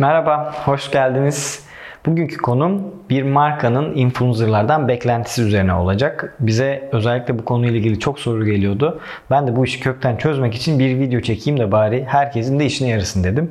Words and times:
Merhaba, 0.00 0.54
hoş 0.64 0.90
geldiniz. 0.90 1.64
Bugünkü 2.06 2.36
konum 2.36 2.94
bir 3.10 3.22
markanın 3.22 3.94
influencerlardan 3.94 4.88
beklentisi 4.88 5.42
üzerine 5.42 5.74
olacak. 5.74 6.36
Bize 6.40 6.88
özellikle 6.92 7.38
bu 7.38 7.44
konuyla 7.44 7.78
ilgili 7.78 7.98
çok 7.98 8.18
soru 8.18 8.44
geliyordu. 8.44 9.00
Ben 9.30 9.46
de 9.46 9.56
bu 9.56 9.64
işi 9.64 9.80
kökten 9.80 10.16
çözmek 10.16 10.54
için 10.54 10.78
bir 10.78 10.98
video 10.98 11.20
çekeyim 11.20 11.60
de 11.60 11.72
bari 11.72 12.04
herkesin 12.04 12.60
de 12.60 12.66
işine 12.66 12.88
yarasın 12.88 13.24
dedim. 13.24 13.50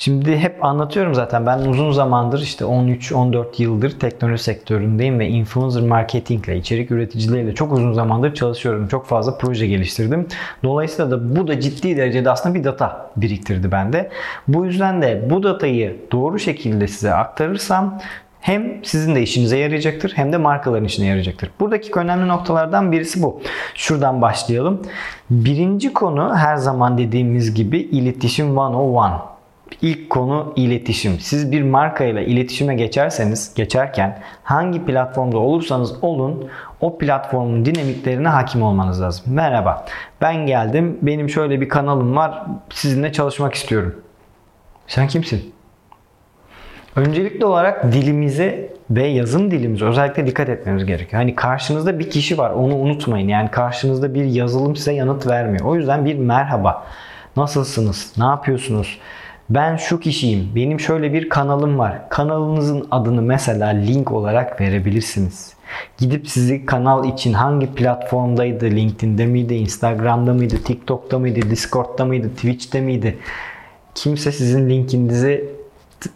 Şimdi 0.00 0.38
hep 0.38 0.64
anlatıyorum 0.64 1.14
zaten 1.14 1.46
ben 1.46 1.58
uzun 1.58 1.92
zamandır 1.92 2.42
işte 2.42 2.64
13-14 2.64 3.62
yıldır 3.62 3.90
teknoloji 3.90 4.42
sektöründeyim 4.42 5.18
ve 5.18 5.28
influencer 5.28 5.82
marketingle, 5.82 6.56
içerik 6.56 6.90
üreticileriyle 6.90 7.54
çok 7.54 7.72
uzun 7.72 7.92
zamandır 7.92 8.34
çalışıyorum. 8.34 8.88
Çok 8.88 9.06
fazla 9.06 9.38
proje 9.38 9.66
geliştirdim. 9.66 10.26
Dolayısıyla 10.64 11.10
da 11.10 11.36
bu 11.36 11.48
da 11.48 11.60
ciddi 11.60 11.96
derecede 11.96 12.30
aslında 12.30 12.54
bir 12.54 12.64
data 12.64 13.10
biriktirdi 13.16 13.72
bende. 13.72 14.10
Bu 14.48 14.64
yüzden 14.66 15.02
de 15.02 15.30
bu 15.30 15.42
datayı 15.42 15.96
doğru 16.12 16.38
şekilde 16.38 16.88
size 16.88 17.14
aktarırsam 17.14 18.00
hem 18.40 18.84
sizin 18.84 19.14
de 19.14 19.22
işinize 19.22 19.58
yarayacaktır 19.58 20.12
hem 20.14 20.32
de 20.32 20.36
markaların 20.36 20.84
işine 20.84 21.06
yarayacaktır. 21.06 21.50
Buradaki 21.60 21.92
önemli 21.92 22.28
noktalardan 22.28 22.92
birisi 22.92 23.22
bu. 23.22 23.40
Şuradan 23.74 24.22
başlayalım. 24.22 24.82
Birinci 25.30 25.92
konu 25.92 26.36
her 26.36 26.56
zaman 26.56 26.98
dediğimiz 26.98 27.54
gibi 27.54 27.78
iletişim 27.78 28.46
101. 28.46 29.37
İlk 29.82 30.10
konu 30.10 30.52
iletişim. 30.56 31.18
Siz 31.20 31.52
bir 31.52 31.62
markayla 31.62 32.22
iletişime 32.22 32.74
geçerseniz, 32.74 33.54
geçerken 33.54 34.18
hangi 34.42 34.84
platformda 34.84 35.38
olursanız 35.38 36.04
olun 36.04 36.48
o 36.80 36.98
platformun 36.98 37.64
dinamiklerine 37.64 38.28
hakim 38.28 38.62
olmanız 38.62 39.02
lazım. 39.02 39.34
Merhaba, 39.34 39.86
ben 40.20 40.46
geldim. 40.46 40.98
Benim 41.02 41.30
şöyle 41.30 41.60
bir 41.60 41.68
kanalım 41.68 42.16
var. 42.16 42.42
Sizinle 42.70 43.12
çalışmak 43.12 43.54
istiyorum. 43.54 44.02
Sen 44.86 45.08
kimsin? 45.08 45.52
Öncelikli 46.96 47.44
olarak 47.44 47.92
dilimize 47.92 48.72
ve 48.90 49.06
yazım 49.06 49.50
dilimize 49.50 49.84
özellikle 49.84 50.26
dikkat 50.26 50.48
etmemiz 50.48 50.86
gerekiyor. 50.86 51.22
Hani 51.22 51.34
karşınızda 51.34 51.98
bir 51.98 52.10
kişi 52.10 52.38
var 52.38 52.50
onu 52.50 52.74
unutmayın. 52.74 53.28
Yani 53.28 53.50
karşınızda 53.50 54.14
bir 54.14 54.24
yazılım 54.24 54.76
size 54.76 54.92
yanıt 54.92 55.26
vermiyor. 55.26 55.66
O 55.66 55.76
yüzden 55.76 56.04
bir 56.04 56.14
merhaba. 56.14 56.86
Nasılsınız? 57.36 58.12
Ne 58.18 58.24
yapıyorsunuz? 58.24 58.98
Ben 59.50 59.76
şu 59.76 60.00
kişiyim. 60.00 60.48
Benim 60.54 60.80
şöyle 60.80 61.12
bir 61.12 61.28
kanalım 61.28 61.78
var. 61.78 62.08
Kanalınızın 62.08 62.88
adını 62.90 63.22
mesela 63.22 63.68
link 63.68 64.12
olarak 64.12 64.60
verebilirsiniz. 64.60 65.52
Gidip 65.98 66.28
sizi 66.28 66.66
kanal 66.66 67.04
için 67.04 67.32
hangi 67.32 67.74
platformdaydı? 67.74 68.64
LinkedIn'de 68.64 69.26
miydi? 69.26 69.54
Instagram'da 69.54 70.34
mıydı? 70.34 70.56
TikTok'ta 70.64 71.18
mıydı? 71.18 71.50
Discord'da 71.50 72.04
mıydı? 72.04 72.28
Twitch'te 72.28 72.80
miydi? 72.80 73.18
Kimse 73.94 74.32
sizin 74.32 74.70
linkinizi 74.70 75.50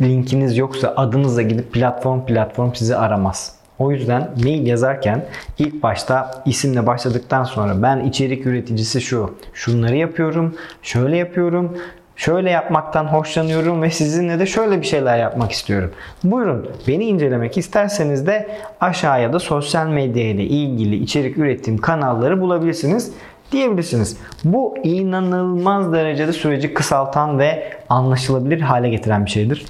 linkiniz 0.01 0.59
yoksa 0.59 0.95
adınıza 0.97 1.43
gidip 1.43 1.73
platform 1.73 2.27
platform 2.27 2.71
sizi 2.75 2.97
aramaz. 2.97 3.57
O 3.79 3.91
yüzden 3.91 4.31
mail 4.45 4.67
yazarken 4.67 5.27
ilk 5.59 5.83
başta 5.83 6.43
isimle 6.47 6.87
başladıktan 6.87 7.45
sonra 7.45 7.83
ben 7.83 8.05
içerik 8.05 8.47
üreticisi 8.47 9.01
şu, 9.01 9.35
şunları 9.53 9.97
yapıyorum, 9.97 10.55
şöyle 10.83 11.17
yapıyorum, 11.17 11.79
şöyle 12.17 12.51
yapmaktan 12.51 13.05
hoşlanıyorum 13.05 13.83
ve 13.83 13.91
sizinle 13.91 14.39
de 14.39 14.47
şöyle 14.47 14.81
bir 14.81 14.87
şeyler 14.87 15.19
yapmak 15.19 15.53
istiyorum. 15.53 15.91
Buyurun 16.25 16.71
beni 16.89 17.05
incelemek 17.05 17.59
isterseniz 17.59 18.27
de 18.27 18.59
aşağıya 18.81 19.33
da 19.33 19.39
sosyal 19.39 19.87
medya 19.87 20.23
ile 20.23 20.43
ilgili 20.43 20.97
içerik 20.97 21.39
ürettiğim 21.39 21.79
kanalları 21.81 22.41
bulabilirsiniz 22.41 23.13
diyebilirsiniz. 23.53 24.17
Bu 24.45 24.75
inanılmaz 24.83 25.93
derecede 25.93 26.33
süreci 26.33 26.75
kısaltan 26.75 27.39
ve 27.39 27.73
anlaşılabilir 27.89 28.61
hale 28.61 28.89
getiren 28.89 29.27
bir 29.27 29.31
şeydir. 29.31 29.67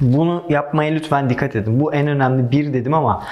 Bunu 0.00 0.44
yapmaya 0.48 0.92
lütfen 0.92 1.30
dikkat 1.30 1.56
edin. 1.56 1.80
Bu 1.80 1.94
en 1.94 2.06
önemli 2.06 2.50
bir 2.50 2.72
dedim 2.72 2.94
ama 2.94 3.22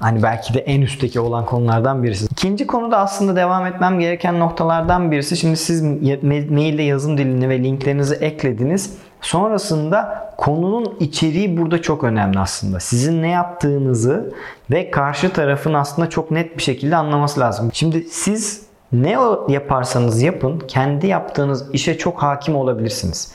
hani 0.00 0.22
belki 0.22 0.54
de 0.54 0.60
en 0.60 0.80
üstteki 0.80 1.20
olan 1.20 1.46
konulardan 1.46 2.02
birisi. 2.02 2.24
İkinci 2.24 2.66
konuda 2.66 2.98
aslında 2.98 3.36
devam 3.36 3.66
etmem 3.66 4.00
gereken 4.00 4.40
noktalardan 4.40 5.10
birisi. 5.10 5.36
Şimdi 5.36 5.56
siz 5.56 5.82
mailde 6.22 6.82
yazım 6.82 7.18
dilini 7.18 7.48
ve 7.48 7.58
linklerinizi 7.58 8.14
eklediniz. 8.14 8.96
Sonrasında 9.20 10.30
konunun 10.36 10.96
içeriği 11.00 11.58
burada 11.58 11.82
çok 11.82 12.04
önemli 12.04 12.38
aslında. 12.38 12.80
Sizin 12.80 13.22
ne 13.22 13.28
yaptığınızı 13.28 14.34
ve 14.70 14.90
karşı 14.90 15.32
tarafın 15.32 15.74
aslında 15.74 16.10
çok 16.10 16.30
net 16.30 16.56
bir 16.56 16.62
şekilde 16.62 16.96
anlaması 16.96 17.40
lazım. 17.40 17.70
Şimdi 17.72 18.00
siz 18.00 18.62
ne 18.92 19.16
yaparsanız 19.48 20.22
yapın 20.22 20.58
kendi 20.68 21.06
yaptığınız 21.06 21.74
işe 21.74 21.98
çok 21.98 22.22
hakim 22.22 22.56
olabilirsiniz 22.56 23.32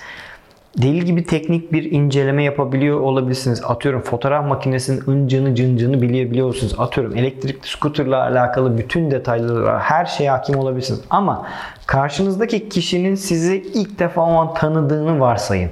deli 0.77 1.05
gibi 1.05 1.25
teknik 1.25 1.73
bir 1.73 1.91
inceleme 1.91 2.43
yapabiliyor 2.43 2.99
olabilirsiniz. 2.99 3.61
Atıyorum 3.63 4.01
fotoğraf 4.01 4.47
makinesinin 4.47 5.03
ıncını 5.07 5.55
cıncını 5.55 6.01
bilebiliyorsunuz. 6.01 6.75
Atıyorum 6.77 7.17
elektrikli 7.17 7.67
scooterla 7.67 8.23
alakalı 8.23 8.77
bütün 8.77 9.11
detaylara 9.11 9.79
her 9.79 10.05
şeye 10.05 10.29
hakim 10.29 10.55
olabilirsiniz. 10.55 11.01
Ama 11.09 11.47
karşınızdaki 11.89 12.69
kişinin 12.69 13.15
sizi 13.15 13.55
ilk 13.73 13.99
defa 13.99 14.21
o 14.21 14.33
an 14.33 14.53
tanıdığını 14.53 15.19
varsayın. 15.19 15.69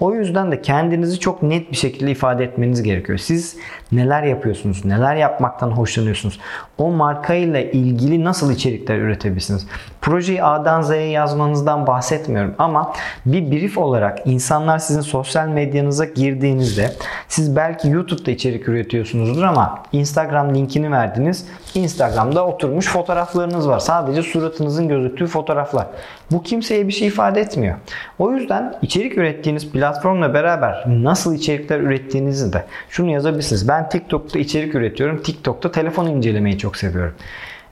O 0.00 0.14
yüzden 0.14 0.52
de 0.52 0.62
kendinizi 0.62 1.20
çok 1.20 1.42
net 1.42 1.70
bir 1.70 1.76
şekilde 1.76 2.10
ifade 2.10 2.44
etmeniz 2.44 2.82
gerekiyor. 2.82 3.18
Siz 3.18 3.56
neler 3.92 4.22
yapıyorsunuz? 4.22 4.84
Neler 4.84 5.16
yapmaktan 5.16 5.70
hoşlanıyorsunuz? 5.70 6.40
O 6.78 6.90
markayla 6.90 7.60
ilgili 7.60 8.24
nasıl 8.24 8.52
içerikler 8.52 8.98
üretebilirsiniz? 8.98 9.66
Projeyi 10.00 10.44
A'dan 10.44 10.82
Z'ye 10.82 11.10
yazmanızdan 11.10 11.86
bahsetmiyorum 11.86 12.54
ama 12.58 12.92
bir 13.26 13.50
brief 13.50 13.78
olarak 13.78 14.18
insanlar 14.24 14.78
sizin 14.78 15.00
sosyal 15.00 15.48
medyanıza 15.48 16.04
girdiğinizde 16.04 16.92
siz 17.28 17.56
belki 17.56 17.88
YouTube'da 17.88 18.30
içerik 18.30 18.68
üretiyorsunuzdur 18.68 19.42
ama 19.42 19.82
Instagram 19.92 20.54
linkini 20.54 20.92
verdiniz. 20.92 21.46
Instagram'da 21.74 22.46
oturmuş 22.46 22.88
fotoğraflarınız 22.88 23.68
var. 23.68 23.78
Sadece 23.78 24.22
suratınızın 24.22 24.88
gözüktüğü 24.88 25.26
fotoğraflar. 25.64 25.86
Bu 26.30 26.42
kimseye 26.42 26.88
bir 26.88 26.92
şey 26.92 27.08
ifade 27.08 27.40
etmiyor. 27.40 27.76
O 28.18 28.32
yüzden 28.32 28.74
içerik 28.82 29.18
ürettiğiniz 29.18 29.72
platformla 29.72 30.34
beraber 30.34 30.84
nasıl 30.86 31.34
içerikler 31.34 31.80
ürettiğinizi 31.80 32.52
de 32.52 32.64
şunu 32.88 33.10
yazabilirsiniz. 33.10 33.68
Ben 33.68 33.88
TikTok'ta 33.88 34.38
içerik 34.38 34.74
üretiyorum. 34.74 35.22
TikTok'ta 35.22 35.72
telefon 35.72 36.06
incelemeyi 36.06 36.58
çok 36.58 36.76
seviyorum. 36.76 37.14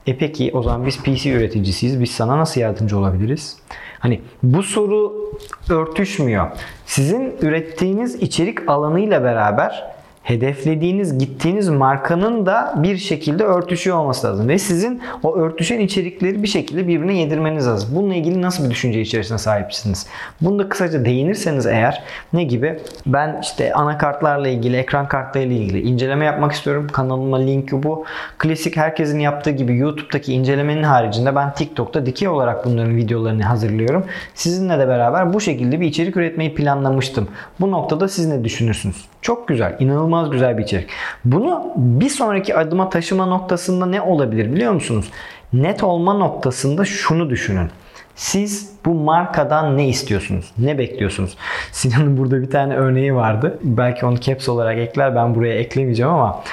E 0.07 0.17
peki 0.17 0.51
o 0.53 0.63
zaman 0.63 0.85
biz 0.85 1.03
PC 1.03 1.31
üreticisiyiz. 1.31 2.01
Biz 2.01 2.11
sana 2.11 2.37
nasıl 2.37 2.61
yardımcı 2.61 2.97
olabiliriz? 2.97 3.57
Hani 3.99 4.21
bu 4.43 4.63
soru 4.63 5.31
örtüşmüyor. 5.69 6.47
Sizin 6.85 7.35
ürettiğiniz 7.41 8.15
içerik 8.15 8.69
alanıyla 8.69 9.23
beraber 9.23 9.98
hedeflediğiniz, 10.29 11.17
gittiğiniz 11.17 11.69
markanın 11.69 12.45
da 12.45 12.73
bir 12.77 12.97
şekilde 12.97 13.43
örtüşüyor 13.43 13.97
olması 13.97 14.27
lazım. 14.27 14.47
Ve 14.47 14.59
sizin 14.59 15.01
o 15.23 15.35
örtüşen 15.35 15.79
içerikleri 15.79 16.43
bir 16.43 16.47
şekilde 16.47 16.87
birbirine 16.87 17.17
yedirmeniz 17.17 17.67
lazım. 17.67 17.89
Bununla 17.95 18.15
ilgili 18.15 18.41
nasıl 18.41 18.65
bir 18.65 18.69
düşünce 18.69 19.01
içerisine 19.01 19.37
sahipsiniz? 19.37 20.07
Bunu 20.41 20.59
da 20.59 20.69
kısaca 20.69 21.05
değinirseniz 21.05 21.65
eğer 21.65 22.03
ne 22.33 22.43
gibi? 22.43 22.79
Ben 23.05 23.39
işte 23.41 23.73
anakartlarla 23.73 24.47
ilgili, 24.47 24.77
ekran 24.77 25.07
kartlarıyla 25.07 25.55
ilgili 25.55 25.81
inceleme 25.81 26.25
yapmak 26.25 26.51
istiyorum. 26.51 26.87
Kanalıma 26.91 27.37
linki 27.37 27.83
bu. 27.83 28.05
Klasik 28.37 28.77
herkesin 28.77 29.19
yaptığı 29.19 29.51
gibi 29.51 29.77
YouTube'daki 29.77 30.33
incelemenin 30.33 30.83
haricinde 30.83 31.35
ben 31.35 31.53
TikTok'ta 31.53 32.05
dikey 32.05 32.27
olarak 32.27 32.65
bunların 32.65 32.95
videolarını 32.95 33.43
hazırlıyorum. 33.43 34.05
Sizinle 34.33 34.79
de 34.79 34.87
beraber 34.87 35.33
bu 35.33 35.41
şekilde 35.41 35.81
bir 35.81 35.87
içerik 35.87 36.17
üretmeyi 36.17 36.55
planlamıştım. 36.55 37.27
Bu 37.59 37.71
noktada 37.71 38.07
siz 38.07 38.27
ne 38.27 38.43
düşünürsünüz? 38.43 39.08
Çok 39.21 39.47
güzel, 39.47 39.75
inanılmaz 39.79 40.29
güzel 40.29 40.57
bir 40.57 40.63
içerik. 40.63 40.89
Bunu 41.25 41.71
bir 41.75 42.09
sonraki 42.09 42.57
adıma 42.57 42.89
taşıma 42.89 43.25
noktasında 43.25 43.85
ne 43.85 44.01
olabilir 44.01 44.53
biliyor 44.53 44.73
musunuz? 44.73 45.11
Net 45.53 45.83
olma 45.83 46.13
noktasında 46.13 46.85
şunu 46.85 47.29
düşünün. 47.29 47.69
Siz 48.15 48.71
bu 48.85 48.93
markadan 48.93 49.77
ne 49.77 49.87
istiyorsunuz? 49.87 50.51
Ne 50.57 50.77
bekliyorsunuz? 50.77 51.37
Sinan'ın 51.71 52.17
burada 52.17 52.41
bir 52.41 52.49
tane 52.49 52.75
örneği 52.75 53.15
vardı. 53.15 53.59
Belki 53.63 54.05
onu 54.05 54.19
caps 54.19 54.49
olarak 54.49 54.77
ekler. 54.77 55.15
Ben 55.15 55.35
buraya 55.35 55.55
eklemeyeceğim 55.55 56.11
ama 56.11 56.43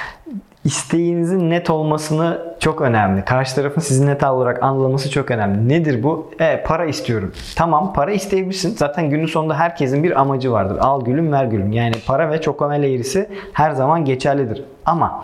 isteğinizin 0.65 1.49
net 1.49 1.69
olmasını 1.69 2.55
çok 2.59 2.81
önemli. 2.81 3.25
Karşı 3.25 3.55
tarafın 3.55 3.81
sizi 3.81 4.05
net 4.05 4.23
olarak 4.23 4.63
anlaması 4.63 5.11
çok 5.11 5.31
önemli. 5.31 5.69
Nedir 5.69 6.03
bu? 6.03 6.31
E, 6.39 6.63
para 6.63 6.85
istiyorum. 6.85 7.33
Tamam 7.55 7.93
para 7.93 8.11
isteyebilirsin. 8.11 8.75
Zaten 8.75 9.09
günün 9.09 9.25
sonunda 9.25 9.59
herkesin 9.59 10.03
bir 10.03 10.21
amacı 10.21 10.51
vardır. 10.51 10.77
Al 10.81 11.05
gülüm 11.05 11.31
ver 11.31 11.45
gülüm. 11.45 11.71
Yani 11.71 11.95
para 12.07 12.31
ve 12.31 12.41
çokomel 12.41 12.83
eğrisi 12.83 13.29
her 13.53 13.71
zaman 13.71 14.05
geçerlidir. 14.05 14.63
Ama 14.85 15.23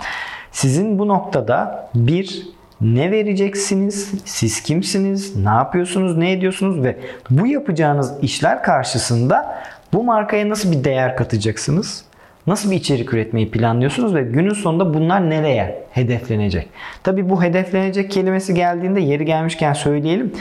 sizin 0.52 1.00
bu 1.00 1.08
noktada 1.08 1.90
bir 1.96 2.48
ne 2.82 3.12
vereceksiniz? 3.12 4.12
Siz 4.26 4.64
kimsiniz? 4.64 5.36
Ne 5.36 5.50
yapıyorsunuz? 5.50 6.18
Ne 6.18 6.32
ediyorsunuz? 6.32 6.84
Ve 6.84 6.98
bu 7.30 7.48
yapacağınız 7.48 8.14
işler 8.22 8.64
karşısında 8.64 9.64
bu 9.94 10.04
markaya 10.04 10.50
nasıl 10.50 10.72
bir 10.72 10.84
değer 10.84 11.18
katacaksınız? 11.18 12.06
Nasıl 12.48 12.72
bir 12.72 12.76
içerik 12.76 13.14
üretmeyi 13.14 13.52
planlıyorsunuz 13.52 14.16
ve 14.16 14.22
günün 14.24 14.54
sonunda 14.54 14.94
bunlar 14.94 15.30
nereye 15.30 15.84
hedeflenecek? 15.92 16.70
Tabi 17.04 17.30
bu 17.30 17.44
hedeflenecek 17.44 18.12
kelimesi 18.12 18.54
geldiğinde 18.54 19.02
yeri 19.02 19.26
gelmişken 19.26 19.74
söyleyelim. 19.74 20.34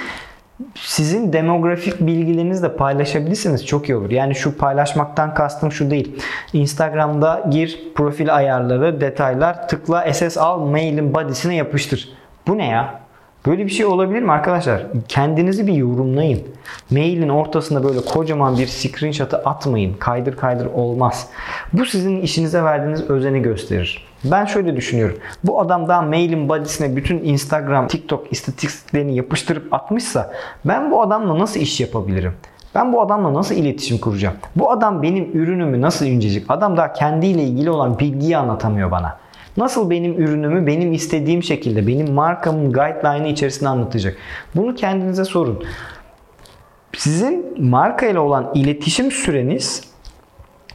sizin 0.75 1.32
demografik 1.32 2.00
bilgilerinizi 2.00 2.62
de 2.62 2.76
paylaşabilirsiniz. 2.76 3.66
Çok 3.66 3.88
iyi 3.88 3.96
olur. 3.96 4.10
Yani 4.10 4.34
şu 4.34 4.56
paylaşmaktan 4.56 5.34
kastım 5.34 5.72
şu 5.72 5.90
değil. 5.90 6.16
Instagram'da 6.52 7.46
gir 7.50 7.81
profil 7.94 8.37
ayarları, 8.37 9.00
detaylar, 9.00 9.69
tıkla 9.69 10.12
SS 10.12 10.38
al, 10.38 10.60
mailin 10.60 11.14
body'sine 11.14 11.56
yapıştır. 11.56 12.08
Bu 12.46 12.58
ne 12.58 12.66
ya? 12.66 13.01
Böyle 13.46 13.66
bir 13.66 13.70
şey 13.70 13.86
olabilir 13.86 14.22
mi 14.22 14.32
arkadaşlar? 14.32 14.86
Kendinizi 15.08 15.66
bir 15.66 15.72
yorumlayın. 15.72 16.42
Mailin 16.90 17.28
ortasında 17.28 17.84
böyle 17.84 18.00
kocaman 18.00 18.58
bir 18.58 18.66
screenshot'ı 18.66 19.36
atmayın. 19.36 19.94
Kaydır 19.94 20.36
kaydır 20.36 20.66
olmaz. 20.66 21.28
Bu 21.72 21.86
sizin 21.86 22.20
işinize 22.20 22.62
verdiğiniz 22.64 23.10
özeni 23.10 23.42
gösterir. 23.42 24.08
Ben 24.24 24.44
şöyle 24.44 24.76
düşünüyorum. 24.76 25.18
Bu 25.44 25.60
adam 25.60 25.88
daha 25.88 26.02
mailin 26.02 26.48
body'sine 26.48 26.96
bütün 26.96 27.18
Instagram, 27.24 27.88
TikTok 27.88 28.32
istatistiklerini 28.32 29.16
yapıştırıp 29.16 29.74
atmışsa 29.74 30.32
ben 30.64 30.90
bu 30.90 31.02
adamla 31.02 31.38
nasıl 31.38 31.60
iş 31.60 31.80
yapabilirim? 31.80 32.32
Ben 32.74 32.92
bu 32.92 33.02
adamla 33.02 33.34
nasıl 33.34 33.54
iletişim 33.54 33.98
kuracağım? 33.98 34.34
Bu 34.56 34.70
adam 34.70 35.02
benim 35.02 35.30
ürünümü 35.34 35.80
nasıl 35.80 36.06
incecek? 36.06 36.44
Adam 36.48 36.76
daha 36.76 36.92
kendiyle 36.92 37.42
ilgili 37.42 37.70
olan 37.70 37.98
bilgiyi 37.98 38.36
anlatamıyor 38.36 38.90
bana. 38.90 39.18
Nasıl 39.56 39.90
benim 39.90 40.22
ürünümü 40.22 40.66
benim 40.66 40.93
istediğim 40.93 41.43
şekilde, 41.43 41.87
benim 41.87 42.12
markamın 42.12 42.72
guideline'ı 42.72 43.28
içerisinde 43.28 43.69
anlatacak? 43.69 44.16
Bunu 44.56 44.75
kendinize 44.75 45.25
sorun. 45.25 45.64
Sizin 46.96 47.64
marka 47.64 48.06
ile 48.06 48.19
olan 48.19 48.50
iletişim 48.54 49.10
süreniz 49.10 49.93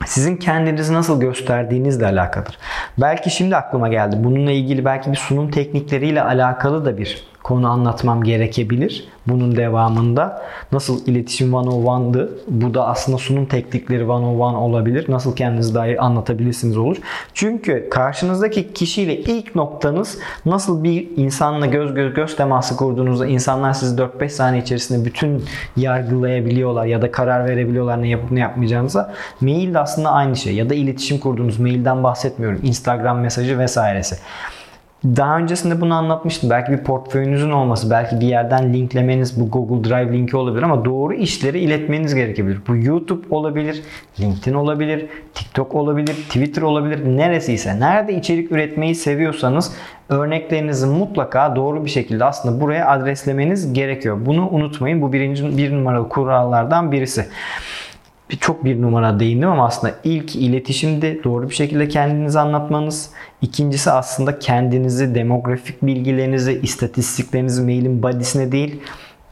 sizin 0.06 0.38
kendinizi 0.38 0.94
nasıl 0.94 1.20
gösterdiğinizle 1.20 2.06
alakalıdır. 2.06 2.58
Belki 2.98 3.30
şimdi 3.30 3.56
aklıma 3.56 3.88
geldi. 3.88 4.16
Bununla 4.20 4.52
ilgili 4.52 4.86
belki 4.86 5.12
bir 5.12 5.18
sunum 5.18 5.52
teknikleriyle 5.52 6.22
alakalı 6.22 6.86
da 6.86 6.98
bir 6.98 7.28
konu 7.48 7.68
anlatmam 7.68 8.24
gerekebilir. 8.24 9.08
Bunun 9.28 9.56
devamında 9.56 10.42
nasıl 10.72 11.08
iletişim 11.08 11.52
101'dı. 11.52 12.30
Bu 12.48 12.74
da 12.74 12.88
aslında 12.88 13.18
sunum 13.18 13.46
teknikleri 13.46 14.02
101 14.02 14.10
olabilir. 14.40 15.06
Nasıl 15.08 15.36
kendinizi 15.36 15.76
daha 15.76 15.88
iyi 15.88 16.00
anlatabilirsiniz 16.00 16.78
olur. 16.78 16.98
Çünkü 17.34 17.90
karşınızdaki 17.92 18.74
kişiyle 18.74 19.18
ilk 19.18 19.56
noktanız 19.56 20.18
nasıl 20.46 20.84
bir 20.84 21.08
insanla 21.16 21.66
göz 21.66 21.94
göz 21.94 22.14
göz 22.14 22.36
teması 22.36 22.78
kurduğunuzda 22.78 23.28
insanlar 23.28 23.74
sizi 23.74 23.96
4-5 23.96 24.30
saniye 24.30 24.64
içerisinde 24.64 25.06
bütün 25.06 25.44
yargılayabiliyorlar 25.78 26.86
ya 26.86 27.02
da 27.02 27.12
karar 27.12 27.46
verebiliyorlar 27.46 28.02
ne 28.02 28.10
yapıp 28.10 28.32
ne 28.32 28.40
yapmayacağınıza. 28.40 29.14
Mail 29.42 29.74
de 29.74 29.80
aslında 29.80 30.12
aynı 30.12 30.36
şey 30.36 30.56
ya 30.56 30.70
da 30.70 30.76
iletişim 30.76 31.20
kurduğunuz 31.20 31.60
mailden 31.60 32.04
bahsetmiyorum. 32.04 32.60
Instagram 32.64 33.20
mesajı 33.20 33.60
vesairesi. 33.60 34.18
Daha 35.16 35.38
öncesinde 35.38 35.82
bunu 35.82 35.94
anlatmıştım. 35.94 36.50
Belki 36.50 36.72
bir 36.72 36.78
portföyünüzün 36.78 37.52
olması, 37.52 37.90
belki 37.90 38.20
bir 38.20 38.28
yerden 38.28 38.74
linklemeniz 38.74 39.40
bu 39.40 39.50
Google 39.52 39.90
Drive 39.90 40.14
linki 40.14 40.38
olabilir 40.38 40.64
ama 40.64 40.86
doğru 40.86 41.14
işleri 41.14 41.60
iletmeniz 41.60 42.16
gerekebilir. 42.16 42.60
Bu 42.68 42.78
YouTube 42.78 43.36
olabilir, 43.36 43.84
LinkedIn 44.20 44.54
olabilir, 44.54 45.06
TikTok 45.34 45.76
olabilir, 45.76 46.14
Twitter 46.14 46.62
olabilir. 46.62 47.18
Neresi 47.18 47.54
ise, 47.54 47.80
nerede 47.80 48.14
içerik 48.14 48.52
üretmeyi 48.52 48.96
seviyorsanız 48.96 49.74
örneklerinizi 50.10 50.88
mutlaka 50.88 51.56
doğru 51.56 51.86
bir 51.86 51.90
şekilde 51.90 52.26
aslında 52.26 52.62
buraya 52.62 52.90
adreslemeniz 52.90 53.74
gerekiyor. 53.74 54.18
Bunu 54.26 54.50
unutmayın. 54.50 55.02
Bu 55.02 55.14
birinci 55.14 55.58
bir 55.58 55.74
numaralı 55.74 56.10
kurallardan 56.10 56.92
birisi 56.92 57.26
çok 58.36 58.66
bir 58.66 58.82
numara 58.82 59.20
değindim 59.20 59.50
ama 59.50 59.66
aslında 59.66 59.94
ilk 60.04 60.36
iletişimde 60.36 61.24
doğru 61.24 61.50
bir 61.50 61.56
şekilde 61.56 61.88
kendinizi 61.88 62.40
anlatmanız. 62.40 63.10
İkincisi 63.42 63.92
aslında 63.92 64.40
kendinizi, 64.40 65.16
demografik 65.16 65.82
bilgilerinizi, 65.82 66.60
istatistiklerinizi 66.64 67.62
mailin 67.62 68.04
body'sine 68.04 68.52
değil 68.52 68.82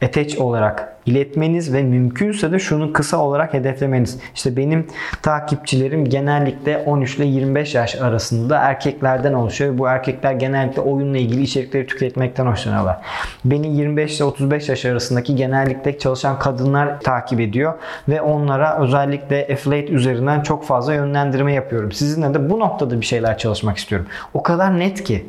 attach 0.02 0.40
olarak 0.40 0.96
iletmeniz 1.06 1.72
ve 1.72 1.82
mümkünse 1.82 2.52
de 2.52 2.58
şunu 2.58 2.92
kısa 2.92 3.16
olarak 3.16 3.54
hedeflemeniz. 3.54 4.18
İşte 4.34 4.56
benim 4.56 4.86
takipçilerim 5.22 6.04
genellikle 6.04 6.78
13 6.78 7.16
ile 7.16 7.24
25 7.26 7.74
yaş 7.74 7.96
arasında 7.96 8.58
erkeklerden 8.58 9.32
oluşuyor. 9.32 9.78
Bu 9.78 9.88
erkekler 9.88 10.32
genellikle 10.32 10.80
oyunla 10.80 11.18
ilgili 11.18 11.42
içerikleri 11.42 11.86
tüketmekten 11.86 12.46
hoşlanıyorlar. 12.46 12.96
Beni 13.44 13.76
25 13.76 14.16
ile 14.16 14.24
35 14.24 14.68
yaş 14.68 14.84
arasındaki 14.84 15.36
genellikle 15.36 15.98
çalışan 15.98 16.38
kadınlar 16.38 17.00
takip 17.00 17.40
ediyor 17.40 17.74
ve 18.08 18.20
onlara 18.20 18.78
özellikle 18.82 19.48
affiliate 19.52 19.92
üzerinden 19.92 20.40
çok 20.40 20.64
fazla 20.64 20.94
yönlendirme 20.94 21.52
yapıyorum. 21.52 21.92
Sizinle 21.92 22.34
de 22.34 22.50
bu 22.50 22.60
noktada 22.60 23.00
bir 23.00 23.06
şeyler 23.06 23.38
çalışmak 23.38 23.76
istiyorum. 23.76 24.06
O 24.34 24.42
kadar 24.42 24.78
net 24.78 25.04
ki 25.04 25.26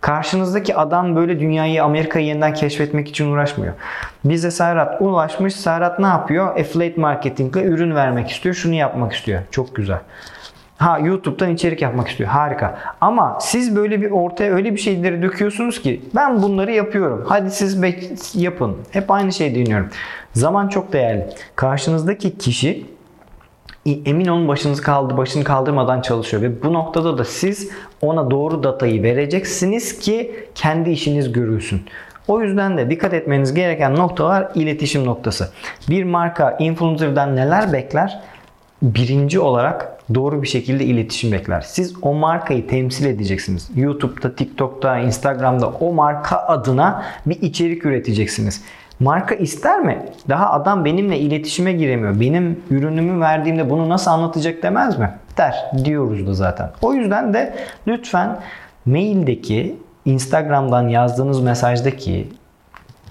Karşınızdaki 0.00 0.76
adam 0.76 1.16
böyle 1.16 1.40
dünyayı, 1.40 1.84
Amerika'yı 1.84 2.26
yeniden 2.26 2.54
keşfetmek 2.54 3.08
için 3.08 3.32
uğraşmıyor. 3.32 3.74
Bize 4.24 4.50
Serhat 4.50 5.02
ulaşmış. 5.02 5.56
Serhat 5.56 5.98
ne 5.98 6.06
yapıyor? 6.06 6.58
Affiliate 6.58 7.00
marketingle 7.00 7.62
ürün 7.62 7.94
vermek 7.94 8.30
istiyor. 8.30 8.54
Şunu 8.54 8.74
yapmak 8.74 9.12
istiyor. 9.12 9.42
Çok 9.50 9.76
güzel. 9.76 9.98
Ha 10.78 10.98
YouTube'dan 10.98 11.50
içerik 11.50 11.82
yapmak 11.82 12.08
istiyor. 12.08 12.30
Harika. 12.30 12.78
Ama 13.00 13.38
siz 13.40 13.76
böyle 13.76 14.00
bir 14.00 14.10
ortaya 14.10 14.52
öyle 14.52 14.72
bir 14.72 14.78
şeyleri 14.78 15.22
döküyorsunuz 15.22 15.82
ki 15.82 16.02
ben 16.14 16.42
bunları 16.42 16.72
yapıyorum. 16.72 17.24
Hadi 17.28 17.50
siz 17.50 17.82
yapın. 18.34 18.76
Hep 18.90 19.10
aynı 19.10 19.32
şeyi 19.32 19.54
dinliyorum. 19.54 19.88
Zaman 20.32 20.68
çok 20.68 20.92
değerli. 20.92 21.26
Karşınızdaki 21.56 22.38
kişi 22.38 22.86
emin 23.94 24.26
olun 24.26 24.48
başınız 24.48 24.80
kaldı, 24.80 25.16
başını 25.16 25.44
kaldırmadan 25.44 26.00
çalışıyor 26.00 26.42
ve 26.42 26.62
bu 26.62 26.72
noktada 26.72 27.18
da 27.18 27.24
siz 27.24 27.70
ona 28.00 28.30
doğru 28.30 28.62
datayı 28.62 29.02
vereceksiniz 29.02 29.98
ki 29.98 30.44
kendi 30.54 30.90
işiniz 30.90 31.32
görülsün. 31.32 31.82
O 32.28 32.42
yüzden 32.42 32.78
de 32.78 32.90
dikkat 32.90 33.14
etmeniz 33.14 33.54
gereken 33.54 33.96
noktalar 33.96 34.48
iletişim 34.54 35.06
noktası. 35.06 35.48
Bir 35.88 36.04
marka 36.04 36.56
influencer'dan 36.60 37.36
neler 37.36 37.72
bekler? 37.72 38.20
Birinci 38.82 39.40
olarak 39.40 39.98
doğru 40.14 40.42
bir 40.42 40.48
şekilde 40.48 40.84
iletişim 40.84 41.32
bekler. 41.32 41.60
Siz 41.60 41.94
o 42.02 42.14
markayı 42.14 42.66
temsil 42.68 43.06
edeceksiniz. 43.06 43.70
YouTube'da, 43.76 44.34
TikTok'ta, 44.34 44.98
Instagram'da 44.98 45.68
o 45.68 45.92
marka 45.92 46.36
adına 46.36 47.04
bir 47.26 47.42
içerik 47.42 47.84
üreteceksiniz. 47.86 48.62
Marka 49.00 49.34
ister 49.34 49.80
mi? 49.80 50.06
Daha 50.28 50.50
adam 50.50 50.84
benimle 50.84 51.18
iletişime 51.18 51.72
giremiyor. 51.72 52.20
Benim 52.20 52.60
ürünümü 52.70 53.20
verdiğimde 53.20 53.70
bunu 53.70 53.88
nasıl 53.88 54.10
anlatacak 54.10 54.62
demez 54.62 54.98
mi? 54.98 55.10
Der 55.36 55.70
diyoruz 55.84 56.26
da 56.26 56.34
zaten. 56.34 56.70
O 56.82 56.94
yüzden 56.94 57.34
de 57.34 57.54
lütfen 57.86 58.38
maildeki, 58.86 59.76
Instagram'dan 60.04 60.88
yazdığınız 60.88 61.40
mesajdaki, 61.40 62.28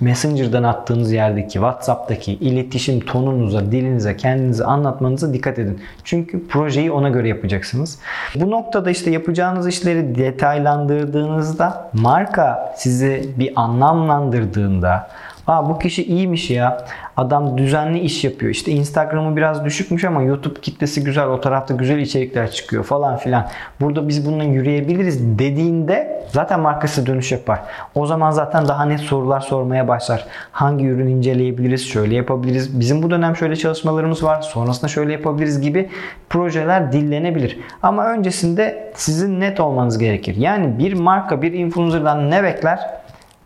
Messenger'dan 0.02 0.64
attığınız 0.64 1.12
yerdeki, 1.12 1.54
WhatsApp'taki 1.54 2.34
iletişim 2.34 3.00
tonunuza, 3.00 3.72
dilinize, 3.72 4.18
kendinizi 4.18 4.66
anlatmanıza 4.66 5.34
dikkat 5.34 5.60
edin. 5.60 5.80
Çünkü 6.04 6.48
projeyi 6.48 6.92
ona 6.92 7.10
göre 7.10 7.28
yapacaksınız. 7.28 8.00
Bu 8.36 8.52
noktada 8.52 8.90
işte 8.90 9.12
yapacağınız 9.12 9.68
işleri 9.68 10.16
detaylandırdığınızda, 10.16 11.90
marka 11.94 12.74
sizi 12.78 13.30
bir 13.40 13.54
anlamlandırdığında, 13.56 15.08
Aa 15.48 15.70
bu 15.70 15.80
kişi 15.80 16.04
iyiymiş 16.04 16.50
ya. 16.50 16.86
Adam 17.18 17.58
düzenli 17.58 18.00
iş 18.00 18.24
yapıyor. 18.24 18.52
İşte 18.52 18.72
Instagram'ı 18.72 19.36
biraz 19.36 19.66
düşükmüş 19.66 20.04
ama 20.04 20.22
YouTube 20.22 20.62
kitlesi 20.62 21.04
güzel. 21.04 21.28
O 21.28 21.42
tarafta 21.42 21.74
güzel 21.74 21.98
içerikler 21.98 22.52
çıkıyor 22.52 22.84
falan 22.84 23.18
filan. 23.18 23.48
Burada 23.82 24.08
biz 24.08 24.26
bununla 24.26 24.44
yürüyebiliriz 24.44 25.40
dediğinde 25.40 26.26
zaten 26.28 26.60
markası 26.60 27.06
dönüş 27.06 27.32
yapar. 27.32 27.60
O 27.96 28.06
zaman 28.06 28.32
zaten 28.32 28.68
daha 28.68 28.86
net 28.86 29.00
sorular 29.00 29.40
sormaya 29.40 29.88
başlar. 29.88 30.26
Hangi 30.52 30.86
ürün 30.86 31.08
inceleyebiliriz? 31.08 31.88
Şöyle 31.88 32.16
yapabiliriz. 32.16 32.80
Bizim 32.80 33.04
bu 33.04 33.12
dönem 33.12 33.36
şöyle 33.36 33.56
çalışmalarımız 33.56 34.24
var. 34.24 34.42
Sonrasında 34.42 34.88
şöyle 34.88 35.12
yapabiliriz 35.12 35.62
gibi 35.62 35.90
projeler 36.30 36.92
dillenebilir. 36.92 37.60
Ama 37.84 38.06
öncesinde 38.12 38.92
sizin 38.96 39.40
net 39.40 39.60
olmanız 39.60 39.98
gerekir. 39.98 40.36
Yani 40.36 40.80
bir 40.80 40.94
marka 40.94 41.42
bir 41.42 41.54
influencer'dan 41.54 42.32
ne 42.32 42.44
bekler? 42.44 42.80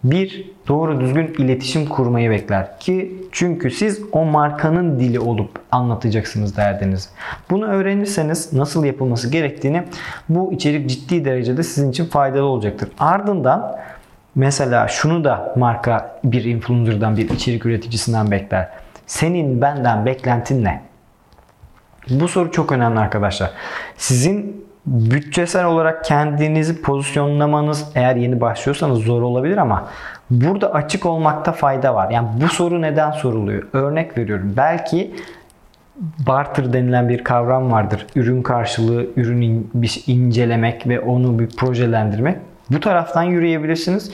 Bir 0.03 0.51
doğru 0.67 0.99
düzgün 1.01 1.35
iletişim 1.37 1.85
kurmayı 1.85 2.29
bekler 2.29 2.79
ki 2.79 3.15
çünkü 3.31 3.71
siz 3.71 4.01
o 4.11 4.25
markanın 4.25 4.99
dili 4.99 5.19
olup 5.19 5.59
anlatacaksınız 5.71 6.57
derdinizi. 6.57 7.09
Bunu 7.49 7.65
öğrenirseniz 7.65 8.53
nasıl 8.53 8.85
yapılması 8.85 9.31
gerektiğini 9.31 9.83
bu 10.29 10.53
içerik 10.53 10.89
ciddi 10.89 11.25
derecede 11.25 11.63
sizin 11.63 11.91
için 11.91 12.05
faydalı 12.05 12.43
olacaktır. 12.43 12.89
Ardından 12.99 13.77
mesela 14.35 14.87
şunu 14.87 15.23
da 15.23 15.53
marka 15.57 16.19
bir 16.23 16.43
influencer'dan 16.43 17.17
bir 17.17 17.29
içerik 17.29 17.65
üreticisinden 17.65 18.31
bekler. 18.31 18.69
Senin 19.07 19.61
benden 19.61 20.05
beklentin 20.05 20.63
ne? 20.63 20.81
Bu 22.09 22.27
soru 22.27 22.51
çok 22.51 22.71
önemli 22.71 22.99
arkadaşlar. 22.99 23.51
Sizin 23.97 24.65
bütçesel 24.85 25.65
olarak 25.65 26.05
kendinizi 26.05 26.81
pozisyonlamanız 26.81 27.91
eğer 27.95 28.15
yeni 28.15 28.41
başlıyorsanız 28.41 28.99
zor 28.99 29.21
olabilir 29.21 29.57
ama 29.57 29.87
burada 30.29 30.73
açık 30.73 31.05
olmakta 31.05 31.51
fayda 31.51 31.95
var. 31.95 32.09
Yani 32.09 32.27
bu 32.41 32.47
soru 32.47 32.81
neden 32.81 33.11
soruluyor? 33.11 33.63
Örnek 33.73 34.17
veriyorum. 34.17 34.53
Belki 34.57 35.15
barter 36.27 36.73
denilen 36.73 37.09
bir 37.09 37.23
kavram 37.23 37.71
vardır. 37.71 38.07
Ürün 38.15 38.43
karşılığı, 38.43 39.05
ürünü 39.15 39.63
incelemek 40.07 40.87
ve 40.87 40.99
onu 40.99 41.39
bir 41.39 41.49
projelendirmek. 41.49 42.37
Bu 42.69 42.79
taraftan 42.79 43.23
yürüyebilirsiniz. 43.23 44.11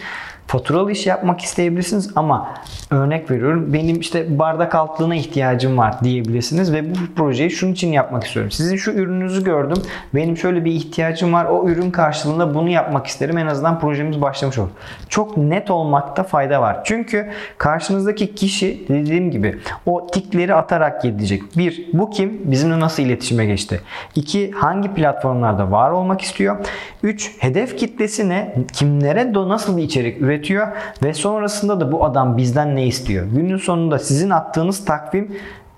Faturalı 0.47 0.91
iş 0.91 1.07
yapmak 1.07 1.41
isteyebilirsiniz 1.41 2.11
ama 2.15 2.53
örnek 2.91 3.31
veriyorum 3.31 3.73
benim 3.73 3.99
işte 3.99 4.39
bardak 4.39 4.75
altlığına 4.75 5.15
ihtiyacım 5.15 5.77
var 5.77 5.95
diyebilirsiniz 6.03 6.73
ve 6.73 6.89
bu 6.89 6.95
projeyi 7.15 7.51
şunun 7.51 7.71
için 7.71 7.91
yapmak 7.91 8.23
istiyorum. 8.23 8.51
Sizin 8.51 8.77
şu 8.77 8.91
ürününüzü 8.91 9.43
gördüm. 9.43 9.83
Benim 10.15 10.37
şöyle 10.37 10.65
bir 10.65 10.71
ihtiyacım 10.71 11.33
var. 11.33 11.45
O 11.45 11.69
ürün 11.69 11.91
karşılığında 11.91 12.55
bunu 12.55 12.69
yapmak 12.69 13.07
isterim. 13.07 13.37
En 13.37 13.47
azından 13.47 13.79
projemiz 13.79 14.21
başlamış 14.21 14.57
olur. 14.57 14.69
Çok 15.09 15.37
net 15.37 15.71
olmakta 15.71 16.23
fayda 16.23 16.61
var. 16.61 16.79
Çünkü 16.83 17.29
karşınızdaki 17.57 18.35
kişi 18.35 18.85
dediğim 18.89 19.31
gibi 19.31 19.57
o 19.85 20.07
tikleri 20.07 20.55
atarak 20.55 21.01
gidecek. 21.01 21.57
Bir, 21.57 21.87
bu 21.93 22.09
kim? 22.09 22.41
Bizimle 22.43 22.79
nasıl 22.79 23.03
iletişime 23.03 23.45
geçti? 23.45 23.81
İki, 24.15 24.51
hangi 24.51 24.93
platformlarda 24.93 25.71
var 25.71 25.91
olmak 25.91 26.21
istiyor? 26.21 26.57
Üç, 27.03 27.31
hedef 27.39 27.77
kitlesi 27.77 28.29
ne? 28.29 28.55
Kimlere 28.73 29.33
do 29.33 29.49
nasıl 29.49 29.77
bir 29.77 29.83
içerik 29.83 30.21
üretiyor? 30.37 30.67
Ve 31.03 31.13
sonrasında 31.13 31.79
da 31.79 31.91
bu 31.91 32.05
adam 32.05 32.37
bizden 32.37 32.75
ne 32.75 32.85
istiyor? 32.85 33.25
Günün 33.25 33.57
sonunda 33.57 33.99
sizin 33.99 34.29
attığınız 34.29 34.85
takvim 34.85 35.37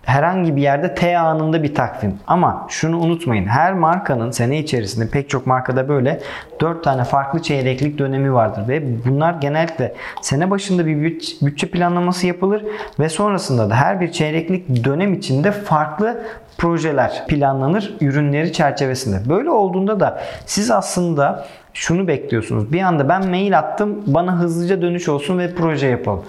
herhangi 0.10 0.56
bir 0.56 0.62
yerde 0.62 0.96
T 0.96 1.18
anında 1.18 1.64
bir 1.64 1.76
takvim. 1.76 2.20
Ama 2.28 2.66
şunu 2.70 3.00
unutmayın. 3.00 3.46
Her 3.46 3.74
markanın 3.74 4.32
sene 4.32 4.60
içerisinde 4.60 5.10
pek 5.10 5.30
çok 5.30 5.48
markada 5.48 5.90
böyle 5.90 6.20
4 6.62 6.84
tane 6.84 7.04
farklı 7.04 7.42
çeyreklik 7.42 7.98
dönemi 7.98 8.34
vardır 8.34 8.68
ve 8.68 9.06
bunlar 9.06 9.34
genellikle 9.34 9.94
sene 10.22 10.50
başında 10.50 10.86
bir 10.86 11.04
bütçe 11.42 11.72
planlaması 11.72 12.28
yapılır 12.28 12.66
ve 13.00 13.10
sonrasında 13.10 13.70
da 13.70 13.76
her 13.76 14.02
bir 14.02 14.12
çeyreklik 14.12 14.86
dönem 14.86 15.14
içinde 15.14 15.52
farklı 15.52 16.24
projeler 16.58 17.28
planlanır 17.28 17.94
ürünleri 18.02 18.54
çerçevesinde. 18.54 19.30
Böyle 19.30 19.50
olduğunda 19.50 20.00
da 20.00 20.22
siz 20.46 20.72
aslında 20.72 21.48
şunu 21.74 22.08
bekliyorsunuz. 22.08 22.74
Bir 22.74 22.82
anda 22.82 23.10
ben 23.10 23.30
mail 23.30 23.60
attım 23.60 24.04
bana 24.08 24.40
hızlıca 24.40 24.82
dönüş 24.82 25.10
olsun 25.10 25.40
ve 25.40 25.56
proje 25.56 25.88
yapalım. 25.88 26.24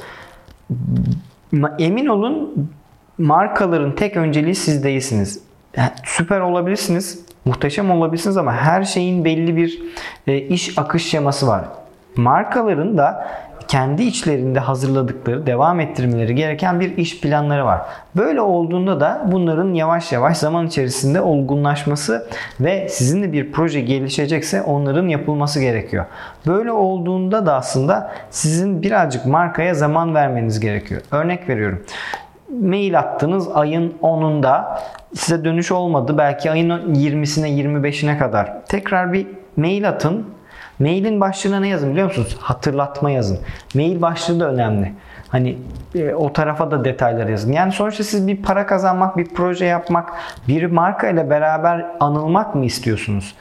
Emin 1.79 2.07
olun 2.07 2.71
markaların 3.21 3.95
tek 3.95 4.17
önceliği 4.17 4.55
siz 4.55 4.85
değilsiniz. 4.85 5.41
süper 6.05 6.41
olabilirsiniz, 6.41 7.25
muhteşem 7.45 7.91
olabilirsiniz 7.91 8.37
ama 8.37 8.53
her 8.53 8.85
şeyin 8.85 9.25
belli 9.25 9.57
bir 9.57 9.83
e, 10.27 10.39
iş 10.39 10.79
akış 10.79 11.07
şeması 11.07 11.47
var. 11.47 11.65
Markaların 12.17 12.99
da 12.99 13.29
kendi 13.69 14.03
içlerinde 14.03 14.61
hazırladıkları, 14.61 15.47
devam 15.47 15.81
ettirmeleri 15.81 16.35
gereken 16.35 16.81
bir 16.81 16.97
iş 16.97 17.21
planları 17.21 17.65
var. 17.65 17.81
Böyle 18.17 18.41
olduğunda 18.41 19.01
da 19.01 19.23
bunların 19.33 19.75
yavaş 19.75 20.13
yavaş 20.13 20.37
zaman 20.37 20.67
içerisinde 20.67 21.21
olgunlaşması 21.21 22.27
ve 22.61 22.89
sizinle 22.89 23.33
bir 23.33 23.53
proje 23.53 23.81
gelişecekse 23.81 24.63
onların 24.63 25.09
yapılması 25.09 25.61
gerekiyor. 25.61 26.05
Böyle 26.47 26.73
olduğunda 26.73 27.47
da 27.47 27.55
aslında 27.55 28.13
sizin 28.31 28.83
birazcık 28.83 29.27
markaya 29.27 29.75
zaman 29.75 30.15
vermeniz 30.15 30.61
gerekiyor. 30.61 31.01
Örnek 31.11 31.49
veriyorum 31.49 31.83
mail 32.63 32.99
attınız 32.99 33.49
ayın 33.55 33.95
10'unda 34.03 34.79
size 35.15 35.45
dönüş 35.45 35.73
olmadı. 35.73 36.19
Belki 36.19 36.51
ayın 36.51 36.71
20'sine 36.71 37.49
25'ine 37.49 38.19
kadar. 38.19 38.67
Tekrar 38.67 39.13
bir 39.13 39.27
mail 39.57 39.89
atın. 39.89 40.27
Mailin 40.79 41.21
başlığına 41.21 41.61
ne 41.61 41.69
yazın 41.69 41.91
biliyor 41.91 42.07
musunuz? 42.07 42.37
Hatırlatma 42.41 43.11
yazın. 43.11 43.39
Mail 43.75 44.03
başlığı 44.03 44.41
da 44.41 44.51
önemli. 44.51 44.93
Hani 45.29 45.59
e, 45.95 46.15
o 46.15 46.33
tarafa 46.33 46.71
da 46.71 46.85
detaylar 46.85 47.27
yazın. 47.27 47.53
Yani 47.53 47.73
sonuçta 47.73 48.05
siz 48.05 48.29
bir 48.29 48.43
para 48.43 48.67
kazanmak, 48.67 49.17
bir 49.17 49.25
proje 49.25 49.65
yapmak, 49.65 50.13
bir 50.49 50.65
marka 50.65 51.09
ile 51.09 51.31
beraber 51.31 51.87
anılmak 52.01 52.55
mı 52.55 52.65
istiyorsunuz? 52.65 53.35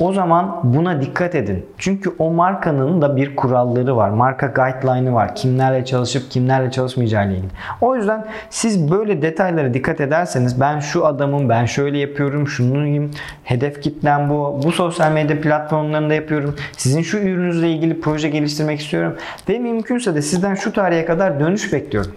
O 0.00 0.12
zaman 0.12 0.60
buna 0.64 1.02
dikkat 1.02 1.34
edin. 1.34 1.66
Çünkü 1.78 2.10
o 2.18 2.30
markanın 2.30 3.02
da 3.02 3.16
bir 3.16 3.36
kuralları 3.36 3.96
var. 3.96 4.10
Marka 4.10 4.46
guideline'ı 4.46 5.14
var. 5.14 5.34
Kimlerle 5.34 5.84
çalışıp 5.84 6.30
kimlerle 6.30 6.70
çalışmayacağı 6.70 7.26
ile 7.26 7.32
ilgili. 7.32 7.50
O 7.80 7.96
yüzden 7.96 8.26
siz 8.50 8.90
böyle 8.90 9.22
detaylara 9.22 9.74
dikkat 9.74 10.00
ederseniz 10.00 10.60
ben 10.60 10.80
şu 10.80 11.06
adamım, 11.06 11.48
ben 11.48 11.64
şöyle 11.64 11.98
yapıyorum, 11.98 12.48
şununuyum, 12.48 13.10
hedef 13.44 13.82
kitlem 13.82 14.30
bu, 14.30 14.60
bu 14.64 14.72
sosyal 14.72 15.12
medya 15.12 15.40
platformlarında 15.40 16.14
yapıyorum. 16.14 16.54
Sizin 16.76 17.02
şu 17.02 17.18
ürününüzle 17.18 17.70
ilgili 17.70 18.00
proje 18.00 18.28
geliştirmek 18.28 18.80
istiyorum. 18.80 19.16
Ve 19.48 19.58
mümkünse 19.58 20.14
de 20.14 20.22
sizden 20.22 20.54
şu 20.54 20.72
tarihe 20.72 21.04
kadar 21.04 21.40
dönüş 21.40 21.72
bekliyorum. 21.72 22.12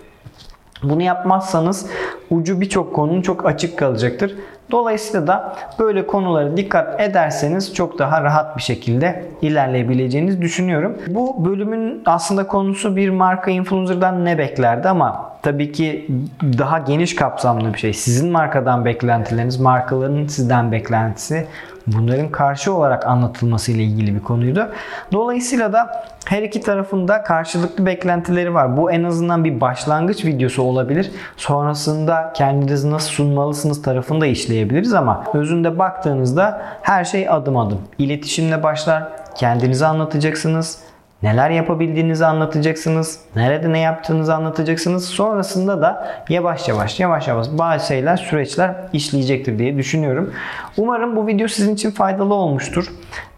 Bunu 0.83 1.01
yapmazsanız 1.01 1.85
ucu 2.29 2.61
birçok 2.61 2.95
konunun 2.95 3.21
çok 3.21 3.45
açık 3.45 3.79
kalacaktır. 3.79 4.35
Dolayısıyla 4.71 5.27
da 5.27 5.55
böyle 5.79 6.07
konulara 6.07 6.57
dikkat 6.57 7.01
ederseniz 7.01 7.73
çok 7.73 7.99
daha 7.99 8.23
rahat 8.23 8.57
bir 8.57 8.61
şekilde 8.61 9.25
ilerleyebileceğinizi 9.41 10.41
düşünüyorum. 10.41 10.97
Bu 11.07 11.45
bölümün 11.45 12.03
aslında 12.05 12.47
konusu 12.47 12.95
bir 12.95 13.09
marka 13.09 13.51
influencer'dan 13.51 14.25
ne 14.25 14.37
beklerdi 14.37 14.89
ama 14.89 15.31
tabii 15.41 15.71
ki 15.71 16.07
daha 16.41 16.79
geniş 16.79 17.15
kapsamlı 17.15 17.73
bir 17.73 17.79
şey. 17.79 17.93
Sizin 17.93 18.31
markadan 18.31 18.85
beklentileriniz, 18.85 19.59
markaların 19.59 20.27
sizden 20.27 20.71
beklentisi 20.71 21.47
bunların 21.87 22.29
karşı 22.29 22.73
olarak 22.73 23.07
anlatılması 23.07 23.71
ile 23.71 23.83
ilgili 23.83 24.15
bir 24.15 24.19
konuydu. 24.19 24.69
Dolayısıyla 25.11 25.73
da 25.73 26.03
her 26.25 26.43
iki 26.43 26.61
tarafında 26.61 27.23
karşılıklı 27.23 27.85
beklentileri 27.85 28.53
var. 28.53 28.77
Bu 28.77 28.91
en 28.91 29.03
azından 29.03 29.43
bir 29.43 29.61
başlangıç 29.61 30.25
videosu 30.25 30.63
olabilir. 30.63 31.11
Sonrasında 31.37 32.33
kendinizi 32.35 32.91
nasıl 32.91 33.09
sunmalısınız 33.09 33.81
tarafında 33.81 34.25
işleyebiliriz 34.62 34.94
ama 34.94 35.24
özünde 35.34 35.80
baktığınızda 35.80 36.62
her 36.82 37.06
şey 37.06 37.30
adım 37.30 37.58
adım. 37.58 37.82
İletişimle 37.98 38.63
başlar. 38.63 39.03
Kendinizi 39.36 39.86
anlatacaksınız 39.86 40.80
Neler 41.24 41.50
yapabildiğinizi 41.50 42.25
anlatacaksınız. 42.25 43.20
Nerede 43.36 43.72
ne 43.74 43.80
yaptığınızı 43.80 44.36
anlatacaksınız. 44.36 45.06
Sonrasında 45.06 45.82
da 45.82 46.08
yavaş 46.30 46.68
yavaş 46.68 47.00
yavaş 47.00 47.27
yavaş 47.27 47.48
bazı 47.51 47.88
şeyler 47.88 48.18
süreçler 48.18 48.75
işleyecektir 48.94 49.60
diye 49.60 49.77
düşünüyorum. 49.77 50.34
Umarım 50.77 51.15
bu 51.15 51.27
video 51.27 51.48
sizin 51.48 51.74
için 51.74 51.91
faydalı 51.91 52.34
olmuştur. 52.34 52.86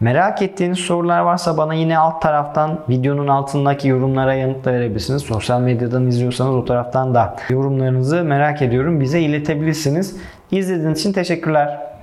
Merak 0.00 0.42
ettiğiniz 0.42 0.78
sorular 0.78 1.20
varsa 1.20 1.56
bana 1.56 1.74
yine 1.74 1.98
alt 1.98 2.22
taraftan 2.22 2.80
videonun 2.88 3.28
altındaki 3.28 3.88
yorumlara 3.88 4.34
yanıt 4.34 4.66
verebilirsiniz. 4.66 5.22
Sosyal 5.22 5.60
medyadan 5.60 6.06
izliyorsanız 6.06 6.54
o 6.54 6.64
taraftan 6.64 7.14
da 7.14 7.36
yorumlarınızı 7.50 8.24
merak 8.24 8.62
ediyorum. 8.62 9.00
Bize 9.00 9.20
iletebilirsiniz. 9.20 10.16
İzlediğiniz 10.50 11.00
için 11.00 11.12
teşekkürler. 11.12 11.93